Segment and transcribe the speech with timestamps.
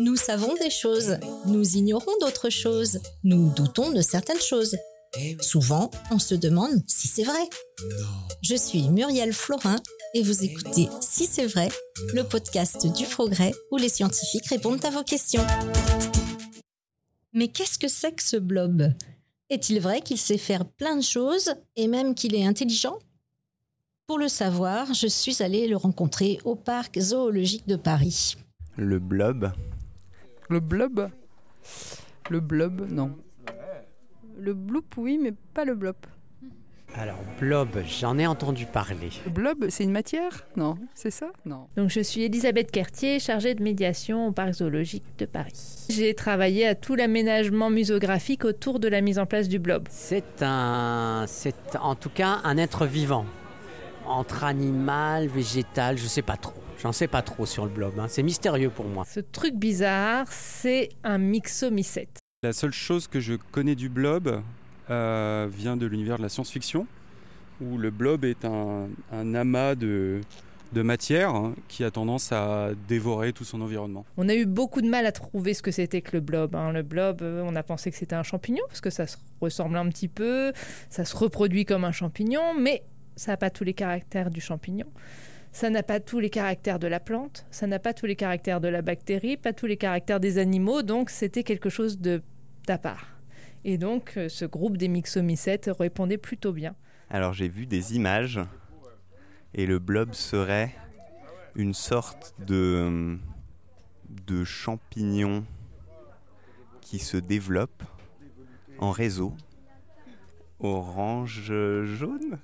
[0.00, 4.76] Nous savons des choses, nous ignorons d'autres choses, nous doutons de certaines choses.
[5.40, 7.48] Souvent, on se demande si c'est vrai.
[8.42, 9.76] Je suis Muriel Florin
[10.14, 11.68] et vous écoutez Si c'est vrai,
[12.14, 15.46] le podcast du progrès où les scientifiques répondent à vos questions.
[17.32, 18.92] Mais qu'est-ce que c'est que ce blob?
[19.50, 22.98] Est-il vrai qu'il sait faire plein de choses et même qu'il est intelligent?
[24.08, 28.36] Pour le savoir, je suis allée le rencontrer au parc zoologique de Paris.
[28.74, 29.52] Le blob
[30.48, 31.10] Le blob?
[32.30, 33.14] Le blob, non.
[34.38, 36.06] Le bloop, oui, mais pas le blop.
[36.94, 39.10] Alors, blob, j'en ai entendu parler.
[39.26, 40.46] Le blob, c'est une matière?
[40.56, 41.30] Non, c'est ça?
[41.44, 41.66] Non.
[41.76, 45.86] Donc, je suis Elisabeth Cartier, chargée de médiation au Parc zoologique de Paris.
[45.90, 49.86] J'ai travaillé à tout l'aménagement musographique autour de la mise en place du blob.
[49.90, 51.26] C'est un.
[51.28, 53.26] C'est en tout cas un être vivant.
[54.08, 56.54] Entre animal, végétal, je sais pas trop.
[56.80, 57.98] J'en sais pas trop sur le blob.
[57.98, 58.06] hein.
[58.08, 59.04] C'est mystérieux pour moi.
[59.06, 62.18] Ce truc bizarre, c'est un myxomycète.
[62.42, 64.40] La seule chose que je connais du blob
[64.90, 66.86] euh, vient de l'univers de la science-fiction,
[67.60, 70.20] où le blob est un, un amas de,
[70.72, 74.06] de matière hein, qui a tendance à dévorer tout son environnement.
[74.16, 76.54] On a eu beaucoup de mal à trouver ce que c'était que le blob.
[76.54, 76.72] hein.
[76.72, 79.76] Le blob, euh, on a pensé que c'était un champignon, parce que ça se ressemble
[79.76, 80.52] un petit peu,
[80.88, 82.84] ça se reproduit comme un champignon, mais
[83.18, 84.86] ça n'a pas tous les caractères du champignon.
[85.50, 88.60] Ça n'a pas tous les caractères de la plante, ça n'a pas tous les caractères
[88.60, 92.22] de la bactérie, pas tous les caractères des animaux, donc c'était quelque chose de
[92.66, 93.18] d'à part.
[93.64, 96.76] Et donc, euh, ce groupe des myxomycètes répondait plutôt bien.
[97.10, 98.40] Alors j'ai vu des images
[99.54, 100.74] et le blob serait
[101.56, 103.18] une sorte de,
[104.26, 105.44] de champignon
[106.82, 107.82] qui se développe
[108.78, 109.34] en réseau
[110.60, 111.52] orange
[111.84, 112.38] jaune?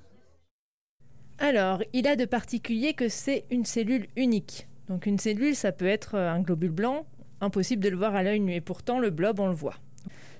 [1.37, 4.67] Alors, il a de particulier que c'est une cellule unique.
[4.87, 7.05] Donc une cellule, ça peut être euh, un globule blanc,
[7.41, 9.75] impossible de le voir à l'œil nu, et pourtant le blob, on le voit.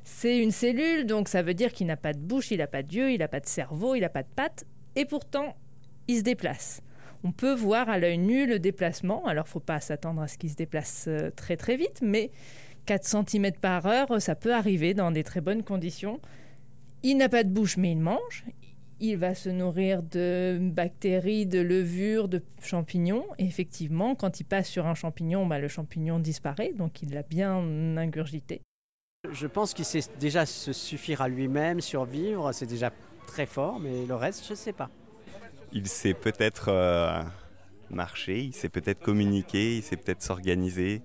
[0.04, 2.84] C'est une cellule, donc ça veut dire qu'il n'a pas de bouche, il n'a pas
[2.84, 5.58] d'yeux, il n'a pas de cerveau, il n'a pas de pattes, et pourtant,
[6.08, 6.82] il se déplace.
[7.24, 10.52] On peut voir à l'œil nu le déplacement, alors faut pas s'attendre à ce qu'il
[10.52, 12.32] se déplace euh, très très vite, mais
[12.86, 16.22] 4 cm par heure, ça peut arriver dans des très bonnes conditions.
[17.02, 18.46] Il n'a pas de bouche, mais il mange.
[19.00, 23.26] Il va se nourrir de bactéries, de levures, de champignons.
[23.38, 27.24] Et effectivement, quand il passe sur un champignon, bah, le champignon disparaît, donc il l'a
[27.24, 28.62] bien ingurgité.
[29.32, 32.92] Je pense qu'il sait déjà se suffire à lui-même, survivre, c'est déjà
[33.28, 34.90] très fort, mais le reste, je sais pas.
[35.74, 37.22] Il sait peut-être euh,
[37.90, 41.02] marcher, il sait peut-être communiquer, il sait peut-être s'organiser,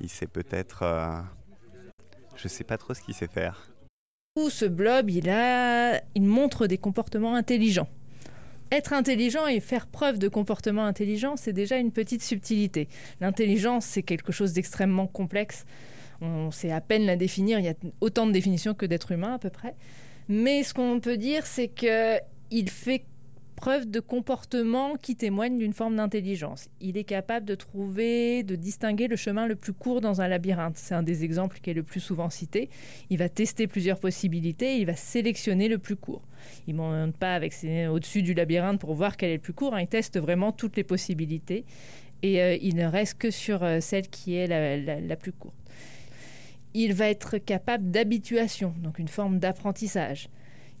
[0.00, 0.84] il sait peut-être...
[0.84, 1.20] euh,
[2.36, 3.69] je sais pas trop ce qu'il sait faire.
[4.38, 6.00] Ce blob, il, a...
[6.14, 7.88] il montre des comportements intelligents.
[8.70, 12.88] Être intelligent et faire preuve de comportement intelligent, c'est déjà une petite subtilité.
[13.20, 15.64] L'intelligence, c'est quelque chose d'extrêmement complexe.
[16.20, 17.58] On sait à peine la définir.
[17.58, 19.74] Il y a autant de définitions que d'êtres humains à peu près.
[20.28, 22.18] Mais ce qu'on peut dire, c'est que
[22.52, 23.04] il fait
[23.60, 26.70] preuve de comportement qui témoigne d'une forme d'intelligence.
[26.80, 30.78] Il est capable de trouver, de distinguer le chemin le plus court dans un labyrinthe.
[30.78, 32.70] C'est un des exemples qui est le plus souvent cité.
[33.10, 36.22] Il va tester plusieurs possibilités et il va sélectionner le plus court.
[36.66, 39.52] Il ne monte pas avec ses- au-dessus du labyrinthe pour voir quel est le plus
[39.52, 39.74] court.
[39.74, 39.82] hein.
[39.82, 41.66] Il teste vraiment toutes les possibilités
[42.22, 45.32] et euh, il ne reste que sur euh, celle qui est la- la- la plus
[45.32, 45.54] courte.
[46.72, 50.30] Il va être capable d'habituation, donc une forme d'apprentissage.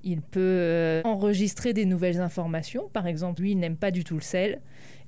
[0.02, 2.88] Il peut euh, enregistrer des nouvelles informations.
[2.92, 4.60] Par exemple, lui, il n'aime pas du tout le sel.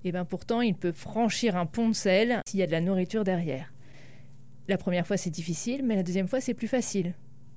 [0.05, 2.81] Et bien pourtant, il peut franchir un pont de sel s'il y a de la
[2.81, 3.73] nourriture derrière.
[4.69, 7.15] La première fois, c'est difficile, mais la deuxième fois, c'est plus facile.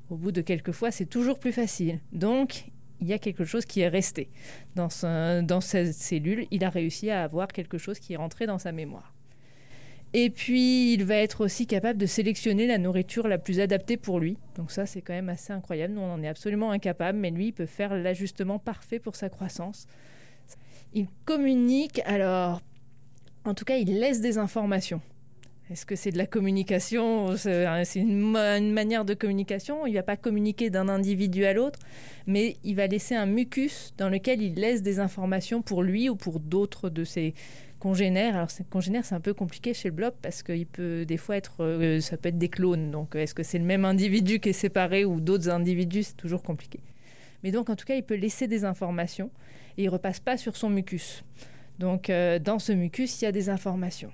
[0.10, 2.00] Au bout de quelques fois, c'est toujours plus facile.
[2.12, 2.66] Donc,
[3.02, 4.30] il y a quelque chose qui est resté.
[4.76, 8.72] Dans, cette cellule, il a réussi à avoir quelque chose qui est rentré dans sa
[8.72, 9.15] mémoire.
[10.18, 14.22] Et puis, il va être aussi capable de sélectionner la nourriture la plus adaptée pour
[14.22, 14.38] lui.
[14.56, 15.94] Donc ça, c'est quand même assez incroyable.
[15.94, 19.28] Nous, on en est absolument incapable, mais lui, il peut faire l'ajustement parfait pour sa
[19.28, 19.88] croissance.
[20.94, 22.62] Il communique, alors,
[23.44, 25.02] en tout cas, il laisse des informations.
[25.70, 27.66] Est-ce que c'est de la communication C'est
[27.96, 29.86] une, une, manière de communication?
[29.86, 31.80] Il ne va pas communiquer d'un individu à l'autre,
[32.26, 36.16] mais il va laisser un mucus dans lequel il laisse des informations pour lui ou
[36.16, 37.34] pour d'autres de ses
[37.80, 38.36] congénères.
[38.36, 41.64] Alors, congénères, c'est un peu compliqué chez le blob parce qu'il peut des fois être,
[41.64, 42.92] euh, ça peut être des clones.
[42.92, 46.44] Donc, est-ce que c'est le même individu qui est séparé ou d'autres individus C'est toujours
[46.44, 46.80] compliqué.
[47.44, 49.30] Mais donc, en tout cas, il peut laisser des informations
[49.78, 51.24] et il repasse pas sur son mucus.
[51.80, 54.12] Donc, euh, dans ce mucus, il y a des informations.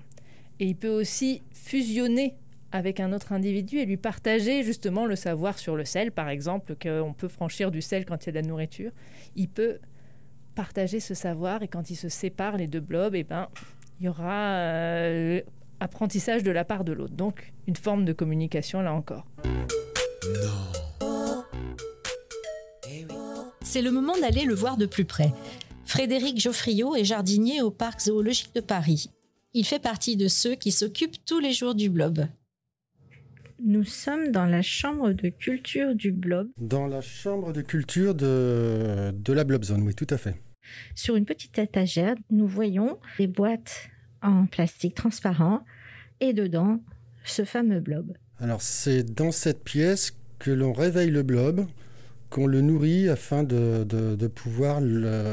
[0.59, 2.35] Et il peut aussi fusionner
[2.71, 6.75] avec un autre individu et lui partager justement le savoir sur le sel, par exemple,
[6.75, 8.91] qu'on peut franchir du sel quand il y a de la nourriture.
[9.35, 9.79] Il peut
[10.55, 13.47] partager ce savoir et quand ils se séparent, les deux blobs, et eh ben,
[13.99, 15.41] il y aura euh,
[15.79, 17.15] apprentissage de la part de l'autre.
[17.15, 19.25] Donc, une forme de communication là encore.
[23.63, 25.31] C'est le moment d'aller le voir de plus près.
[25.85, 29.09] Frédéric Geoffriot est jardinier au parc zoologique de Paris.
[29.53, 32.25] Il fait partie de ceux qui s'occupent tous les jours du blob.
[33.63, 36.47] Nous sommes dans la chambre de culture du blob.
[36.57, 40.41] Dans la chambre de culture de, de la blob zone, oui, tout à fait.
[40.95, 43.89] Sur une petite étagère, nous voyons des boîtes
[44.23, 45.63] en plastique transparent
[46.21, 46.79] et dedans
[47.23, 48.13] ce fameux blob.
[48.39, 51.67] Alors c'est dans cette pièce que l'on réveille le blob,
[52.31, 54.77] qu'on le nourrit afin de, de pouvoir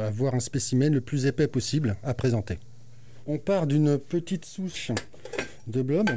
[0.07, 2.59] avoir un spécimen le plus épais possible à présenter.
[3.27, 4.91] On part d'une petite souche
[5.67, 6.11] de blob.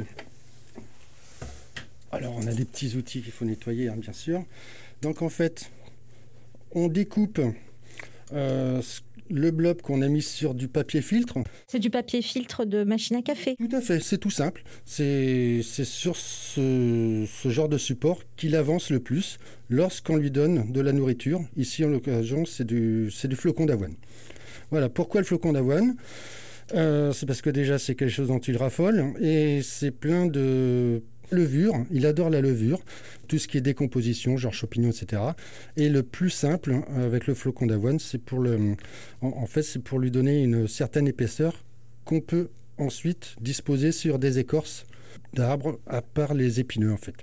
[2.12, 4.44] Alors on a des petits outils qu'il faut nettoyer, hein, bien sûr.
[5.00, 5.70] Donc en fait,
[6.72, 7.40] on découpe
[8.34, 8.82] euh,
[9.30, 11.38] le blob qu'on a mis sur du papier filtre.
[11.66, 13.56] C'est du papier filtre de machine à café.
[13.56, 14.62] Tout à fait, c'est tout simple.
[14.84, 19.38] C'est sur ce, genre de support qu'il avance le plus
[19.70, 21.40] lorsqu'on lui donne de la nourriture.
[21.56, 23.94] Ici, en l'occasion, c'est du, du flocon d'avoine.
[24.70, 25.96] Voilà, pourquoi le flocon d'avoine?
[26.74, 31.02] Euh, c'est parce que déjà c'est quelque chose dont il raffole et c'est plein de
[31.32, 31.74] levure.
[31.90, 32.80] Il adore la levure,
[33.28, 35.22] tout ce qui est décomposition, genre champignons, etc.
[35.76, 38.76] Et le plus simple avec le flocon d'avoine, c'est pour le,
[39.20, 41.64] en, fait, c'est pour lui donner une certaine épaisseur
[42.04, 42.48] qu'on peut
[42.78, 44.86] ensuite disposer sur des écorces
[45.34, 47.14] d'arbres, à part les épineux en fait.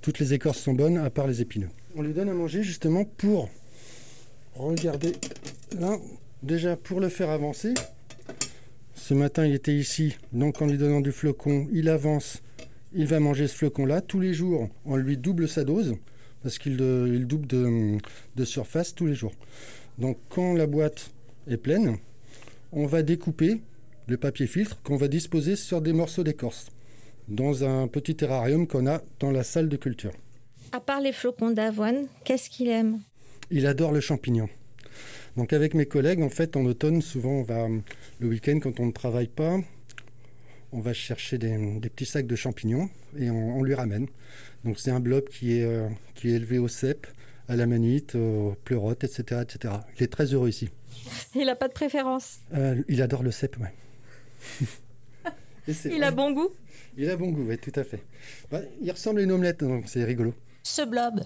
[0.00, 1.68] Toutes les écorces sont bonnes, à part les épineux.
[1.94, 3.48] On lui donne à manger justement pour
[4.54, 5.12] regarder
[5.78, 5.98] là,
[6.42, 7.74] déjà pour le faire avancer.
[8.94, 12.42] Ce matin, il était ici, donc en lui donnant du flocon, il avance,
[12.94, 14.00] il va manger ce flocon-là.
[14.00, 15.96] Tous les jours, on lui double sa dose,
[16.42, 16.76] parce qu'il
[17.26, 19.32] double de, surface tous les jours.
[19.98, 21.10] Donc quand la boîte
[21.48, 21.96] est pleine,
[22.72, 23.60] on va découper
[24.08, 26.68] le papier filtre qu'on va disposer sur des morceaux d'écorce,
[27.28, 30.12] dans un petit terrarium qu'on a dans la salle de culture.
[30.72, 33.00] À part les flocons d'avoine, qu'est-ce qu'il aime?
[33.50, 34.48] Il adore le champignon.
[35.36, 37.68] Donc avec mes collègues, en fait, en automne, souvent, on va
[38.18, 39.58] le week-end quand on ne travaille pas,
[40.72, 41.56] on va chercher des,
[41.90, 44.06] petits sacs de champignons et on, lui ramène.
[44.64, 47.06] Donc c'est un blob qui est, euh, qui est élevé au cèpe,
[47.48, 49.74] à la manite, au pleurote, etc., etc.
[49.98, 50.70] Il est très heureux ici.
[51.34, 54.66] Il n'a pas de préférence euh, Il adore le cèpe, oui.
[55.86, 56.48] il a bon goût
[56.96, 58.02] Il a bon goût, oui, tout à fait.
[58.50, 60.34] Bah, il ressemble à une omelette, donc c'est rigolo.
[60.64, 61.20] Ce blob,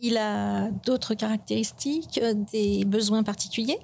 [0.00, 3.78] il a d'autres caractéristiques, euh, des besoins particuliers?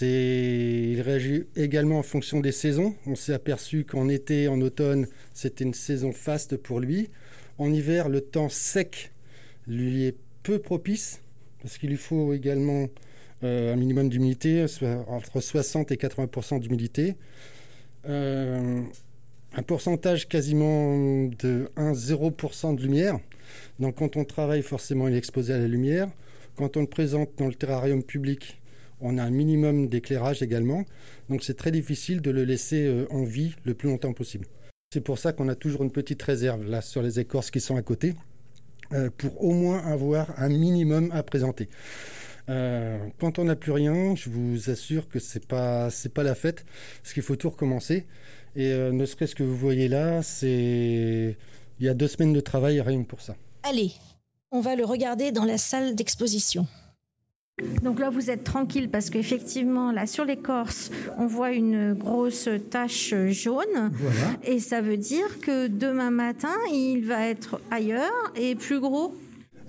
[0.00, 2.94] Il réagit également en fonction des saisons.
[3.06, 7.10] On s'est aperçu qu'en été, en automne, c'était une saison faste pour lui.
[7.58, 9.12] En hiver, le temps sec
[9.66, 11.20] lui est peu propice
[11.62, 12.88] parce qu'il lui faut également
[13.42, 14.64] euh, un minimum d'humidité,
[15.08, 17.16] entre 60 et 80% d'humidité.
[18.06, 18.80] Euh,
[19.52, 23.18] un pourcentage quasiment de 1-0% de lumière.
[23.78, 26.08] Donc quand on travaille, forcément, il est exposé à la lumière.
[26.56, 28.59] Quand on le présente dans le terrarium public,
[29.00, 30.84] on a un minimum d'éclairage également.
[31.28, 34.46] Donc c'est très difficile de le laisser euh, en vie le plus longtemps possible.
[34.92, 37.76] C'est pour ça qu'on a toujours une petite réserve là sur les écorces qui sont
[37.76, 38.14] à côté,
[38.92, 41.68] euh, pour au moins avoir un minimum à présenter.
[42.48, 46.64] Euh, quand on n'a plus rien, je vous assure que c'est pas pas la fête,
[47.02, 48.06] parce qu'il faut tout recommencer.
[48.56, 51.36] Et ne serait-ce que vous voyez là, c'est
[51.78, 53.36] il y a deux semaines de travail rien pour ça.
[53.62, 53.92] Allez,
[54.50, 56.66] on va le regarder dans la salle d'exposition.
[57.82, 63.14] Donc là, vous êtes tranquille parce qu'effectivement, là, sur l'écorce, on voit une grosse tache
[63.28, 63.92] jaune.
[64.44, 69.14] Et ça veut dire que demain matin, il va être ailleurs et plus gros.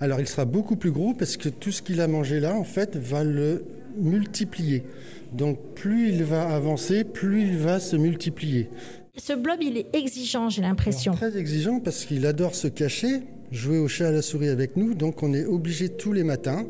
[0.00, 2.64] Alors, il sera beaucoup plus gros parce que tout ce qu'il a mangé là, en
[2.64, 3.64] fait, va le
[3.96, 4.82] multiplier.
[5.32, 8.68] Donc, plus il va avancer, plus il va se multiplier.
[9.16, 11.12] Ce blob, il est exigeant, j'ai l'impression.
[11.12, 13.20] Très exigeant parce qu'il adore se cacher,
[13.50, 14.94] jouer au chat à la souris avec nous.
[14.94, 16.66] Donc, on est obligé tous les matins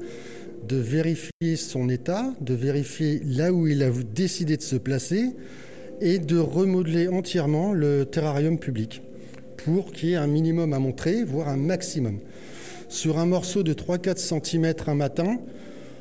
[0.69, 5.31] de vérifier son état, de vérifier là où il a décidé de se placer
[6.00, 9.02] et de remodeler entièrement le terrarium public
[9.64, 12.19] pour qu'il y ait un minimum à montrer, voire un maximum.
[12.88, 15.38] Sur un morceau de 3-4 cm un matin,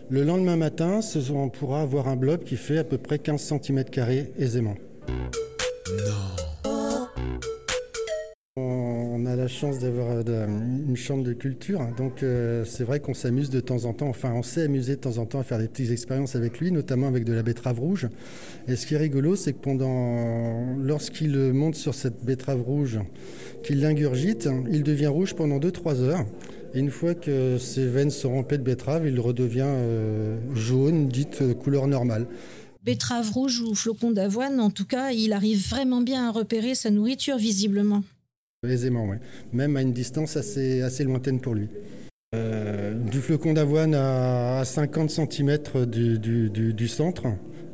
[0.09, 0.99] le lendemain matin,
[1.33, 3.83] on pourra avoir un blob qui fait à peu près 15 cm
[4.37, 4.75] aisément.
[9.31, 13.49] A la chance d'avoir euh, une chambre de culture, donc euh, c'est vrai qu'on s'amuse
[13.49, 15.67] de temps en temps, enfin on s'est amusé de temps en temps à faire des
[15.67, 18.09] petites expériences avec lui, notamment avec de la betterave rouge.
[18.67, 22.99] Et ce qui est rigolo, c'est que pendant, lorsqu'il monte sur cette betterave rouge,
[23.63, 26.25] qu'il l'ingurgite, il devient rouge pendant 2-3 heures.
[26.73, 31.53] Et une fois que ses veines sont remplis de betterave, il redevient euh, jaune, dite
[31.59, 32.27] couleur normale.
[32.83, 36.89] Betterave rouge ou flocon d'avoine, en tout cas, il arrive vraiment bien à repérer sa
[36.89, 38.03] nourriture visiblement.
[38.67, 39.17] Aisément, oui.
[39.53, 41.67] Même à une distance assez, assez lointaine pour lui.
[42.35, 47.23] Euh, du flocon d'avoine à 50 cm du, du, centre,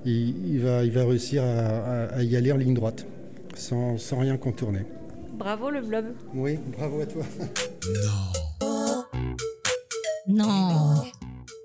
[0.06, 3.06] il, va, il va réussir à, y aller en ligne droite,
[3.53, 4.86] sans, sans rien contourner.
[5.34, 6.06] Bravo le blob.
[6.34, 7.24] Oui, bravo à toi.
[10.25, 10.46] Non.
[10.46, 11.03] Non.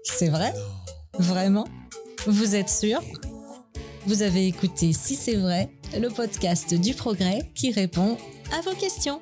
[0.03, 0.53] C'est vrai?
[1.17, 1.69] Vraiment?
[2.27, 3.01] Vous êtes sûr?
[4.05, 8.17] Vous avez écouté Si c'est vrai, le podcast du progrès qui répond
[8.53, 9.21] à vos questions.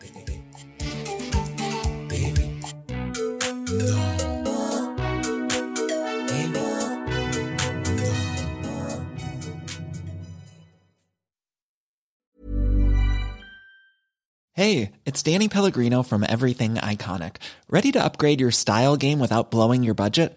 [14.52, 17.36] Hey, it's Danny Pellegrino from Everything Iconic.
[17.70, 20.36] Ready to upgrade your style game without blowing your budget?